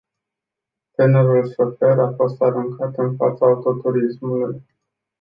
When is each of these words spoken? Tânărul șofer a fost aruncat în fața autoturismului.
Tânărul 0.95 1.49
șofer 1.51 1.99
a 1.99 2.13
fost 2.15 2.41
aruncat 2.41 2.97
în 2.97 3.15
fața 3.15 3.45
autoturismului. 3.45 4.65